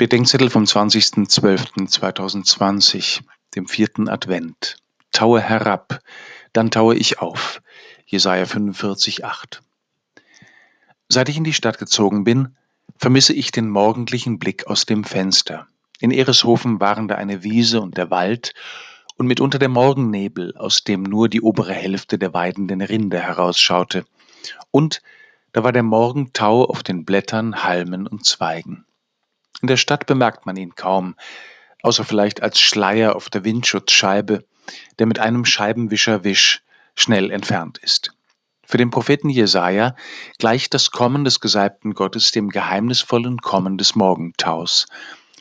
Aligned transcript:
Bedenkzettel 0.00 0.48
vom 0.48 0.64
20.12.2020, 0.64 3.20
dem 3.54 3.68
vierten 3.68 4.08
Advent. 4.08 4.78
Taue 5.12 5.42
herab, 5.42 6.00
dann 6.54 6.70
taue 6.70 6.96
ich 6.96 7.18
auf. 7.18 7.60
Jesaja 8.06 8.46
45, 8.46 9.26
8. 9.26 9.60
Seit 11.10 11.28
ich 11.28 11.36
in 11.36 11.44
die 11.44 11.52
Stadt 11.52 11.78
gezogen 11.78 12.24
bin, 12.24 12.56
vermisse 12.96 13.34
ich 13.34 13.52
den 13.52 13.68
morgendlichen 13.68 14.38
Blick 14.38 14.68
aus 14.68 14.86
dem 14.86 15.04
Fenster. 15.04 15.66
In 15.98 16.12
Ereshofen 16.12 16.80
waren 16.80 17.06
da 17.06 17.16
eine 17.16 17.42
Wiese 17.42 17.82
und 17.82 17.98
der 17.98 18.10
Wald 18.10 18.54
und 19.18 19.26
mitunter 19.26 19.58
der 19.58 19.68
Morgennebel, 19.68 20.56
aus 20.56 20.82
dem 20.82 21.02
nur 21.02 21.28
die 21.28 21.42
obere 21.42 21.74
Hälfte 21.74 22.16
der 22.16 22.32
weidenden 22.32 22.80
Rinde 22.80 23.20
herausschaute. 23.20 24.06
Und 24.70 25.02
da 25.52 25.62
war 25.62 25.72
der 25.72 25.82
Morgentau 25.82 26.64
auf 26.64 26.82
den 26.82 27.04
Blättern, 27.04 27.64
Halmen 27.64 28.06
und 28.06 28.24
Zweigen. 28.24 28.86
In 29.60 29.68
der 29.68 29.76
Stadt 29.76 30.06
bemerkt 30.06 30.46
man 30.46 30.56
ihn 30.56 30.74
kaum, 30.74 31.16
außer 31.82 32.04
vielleicht 32.04 32.42
als 32.42 32.60
Schleier 32.60 33.16
auf 33.16 33.28
der 33.28 33.44
Windschutzscheibe, 33.44 34.44
der 34.98 35.06
mit 35.06 35.18
einem 35.18 35.44
Scheibenwischerwisch 35.44 36.62
schnell 36.94 37.30
entfernt 37.30 37.78
ist. 37.78 38.12
Für 38.64 38.78
den 38.78 38.90
Propheten 38.90 39.30
Jesaja 39.30 39.96
gleicht 40.38 40.74
das 40.74 40.92
Kommen 40.92 41.24
des 41.24 41.40
Gesalbten 41.40 41.94
Gottes 41.94 42.30
dem 42.30 42.50
geheimnisvollen 42.50 43.38
Kommen 43.38 43.78
des 43.78 43.96
Morgentaus. 43.96 44.86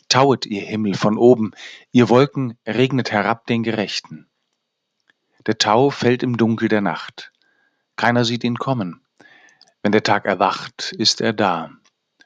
Tauet, 0.07 0.47
ihr 0.47 0.61
Himmel, 0.61 0.95
von 0.95 1.17
oben, 1.17 1.51
ihr 1.91 2.09
Wolken, 2.09 2.57
regnet 2.65 3.11
herab 3.11 3.45
den 3.45 3.61
Gerechten. 3.61 4.27
Der 5.45 5.59
Tau 5.59 5.91
fällt 5.91 6.23
im 6.23 6.37
Dunkel 6.37 6.67
der 6.69 6.81
Nacht. 6.81 7.31
Keiner 7.95 8.25
sieht 8.25 8.43
ihn 8.43 8.57
kommen. 8.57 9.01
Wenn 9.83 9.91
der 9.91 10.03
Tag 10.03 10.25
erwacht, 10.25 10.93
ist 10.97 11.21
er 11.21 11.31
da. 11.31 11.69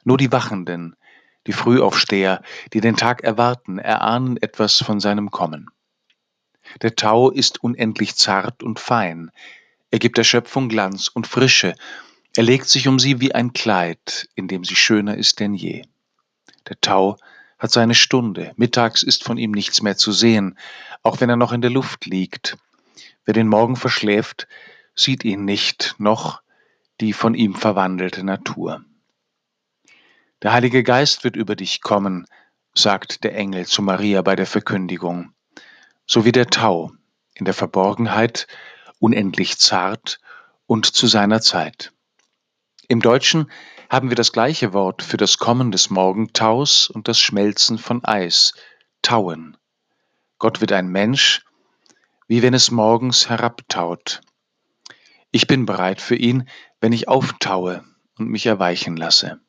Nur 0.04 0.16
die 0.16 0.32
Wachenden, 0.32 0.96
die 1.46 1.52
Frühaufsteher, 1.52 2.42
die 2.72 2.80
den 2.80 2.96
Tag 2.96 3.22
erwarten, 3.22 3.78
erahnen 3.78 4.36
etwas 4.36 4.78
von 4.78 5.00
seinem 5.00 5.30
Kommen. 5.30 5.68
Der 6.82 6.96
Tau 6.96 7.30
ist 7.30 7.62
unendlich 7.62 8.16
zart 8.16 8.62
und 8.62 8.80
fein. 8.80 9.30
Er 9.90 9.98
gibt 9.98 10.18
der 10.18 10.24
Schöpfung 10.24 10.68
Glanz 10.68 11.08
und 11.08 11.26
Frische. 11.26 11.74
Er 12.36 12.42
legt 12.42 12.68
sich 12.68 12.88
um 12.88 12.98
sie 12.98 13.20
wie 13.20 13.34
ein 13.34 13.52
Kleid, 13.52 14.28
in 14.34 14.48
dem 14.48 14.64
sie 14.64 14.76
schöner 14.76 15.16
ist 15.16 15.40
denn 15.40 15.54
je. 15.54 15.82
Der 16.68 16.80
Tau 16.80 17.16
hat 17.58 17.70
seine 17.70 17.94
Stunde. 17.94 18.52
Mittags 18.56 19.02
ist 19.02 19.24
von 19.24 19.38
ihm 19.38 19.52
nichts 19.52 19.82
mehr 19.82 19.96
zu 19.96 20.12
sehen, 20.12 20.58
auch 21.02 21.20
wenn 21.20 21.30
er 21.30 21.36
noch 21.36 21.52
in 21.52 21.60
der 21.60 21.70
Luft 21.70 22.06
liegt. 22.06 22.56
Wer 23.24 23.34
den 23.34 23.48
Morgen 23.48 23.76
verschläft, 23.76 24.48
sieht 24.94 25.24
ihn 25.24 25.44
nicht, 25.44 25.94
noch 25.98 26.42
die 27.00 27.12
von 27.12 27.34
ihm 27.34 27.54
verwandelte 27.54 28.24
Natur. 28.24 28.84
Der 30.44 30.52
Heilige 30.52 30.82
Geist 30.82 31.24
wird 31.24 31.36
über 31.36 31.56
dich 31.56 31.80
kommen, 31.80 32.26
sagt 32.74 33.24
der 33.24 33.34
Engel 33.34 33.64
zu 33.64 33.80
Maria 33.80 34.20
bei 34.20 34.36
der 34.36 34.44
Verkündigung, 34.44 35.32
so 36.06 36.26
wie 36.26 36.32
der 36.32 36.48
Tau 36.48 36.92
in 37.32 37.46
der 37.46 37.54
Verborgenheit, 37.54 38.46
unendlich 38.98 39.56
zart 39.56 40.20
und 40.66 40.84
zu 40.84 41.06
seiner 41.06 41.40
Zeit. 41.40 41.94
Im 42.88 43.00
Deutschen 43.00 43.50
haben 43.88 44.10
wir 44.10 44.16
das 44.16 44.32
gleiche 44.32 44.74
Wort 44.74 45.02
für 45.02 45.16
das 45.16 45.38
Kommen 45.38 45.72
des 45.72 45.88
Morgentaus 45.88 46.90
und 46.90 47.08
das 47.08 47.18
Schmelzen 47.18 47.78
von 47.78 48.04
Eis, 48.04 48.52
tauen. 49.00 49.56
Gott 50.36 50.60
wird 50.60 50.72
ein 50.72 50.88
Mensch, 50.88 51.42
wie 52.28 52.42
wenn 52.42 52.52
es 52.52 52.70
morgens 52.70 53.30
herabtaut. 53.30 54.20
Ich 55.30 55.46
bin 55.46 55.64
bereit 55.64 56.02
für 56.02 56.16
ihn, 56.16 56.46
wenn 56.82 56.92
ich 56.92 57.08
auftaue 57.08 57.82
und 58.18 58.28
mich 58.28 58.44
erweichen 58.44 58.98
lasse. 58.98 59.40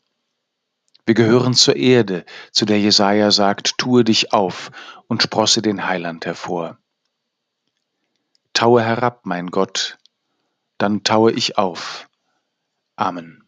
Wir 1.05 1.13
gehören 1.13 1.53
zur 1.53 1.75
Erde, 1.75 2.25
zu 2.51 2.65
der 2.65 2.79
Jesaja 2.79 3.29
sagt, 3.29 3.77
tue 3.77 4.03
dich 4.03 4.33
auf 4.33 4.71
und 5.07 5.21
sprosse 5.21 5.61
den 5.61 5.87
Heiland 5.87 6.25
hervor. 6.25 6.79
Taue 8.53 8.81
herab, 8.81 9.21
mein 9.25 9.51
Gott, 9.51 9.99
dann 10.77 11.03
taue 11.03 11.31
ich 11.31 11.57
auf. 11.57 12.09
Amen. 12.95 13.44